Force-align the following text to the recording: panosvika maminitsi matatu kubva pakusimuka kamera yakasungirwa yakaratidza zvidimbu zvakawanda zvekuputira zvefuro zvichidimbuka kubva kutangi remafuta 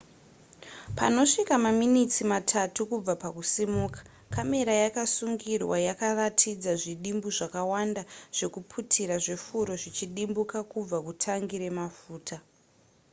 panosvika 0.97 1.53
maminitsi 1.65 2.21
matatu 2.31 2.79
kubva 2.89 3.13
pakusimuka 3.23 3.99
kamera 4.35 4.73
yakasungirwa 4.83 5.75
yakaratidza 5.87 6.71
zvidimbu 6.81 7.27
zvakawanda 7.37 8.01
zvekuputira 8.37 9.15
zvefuro 9.25 9.73
zvichidimbuka 9.81 10.57
kubva 10.71 10.97
kutangi 11.05 11.55
remafuta 11.63 12.37